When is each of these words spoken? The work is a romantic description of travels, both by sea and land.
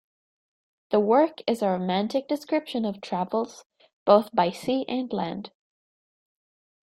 The 0.89 0.99
work 0.99 1.41
is 1.45 1.61
a 1.61 1.69
romantic 1.69 2.27
description 2.27 2.85
of 2.85 3.01
travels, 3.01 3.63
both 4.03 4.33
by 4.33 4.49
sea 4.49 4.83
and 4.89 5.13
land. 5.13 5.51